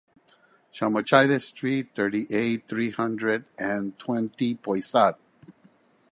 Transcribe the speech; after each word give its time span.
Chamechaude 0.73 1.39
street, 1.43 1.89
thirty-eight, 1.93 2.67
three 2.67 2.89
hundred 2.89 3.45
and 3.59 3.99
twenty 3.99 4.55
Poisat 4.55 5.13